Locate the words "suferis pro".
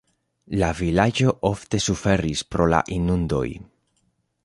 1.89-2.71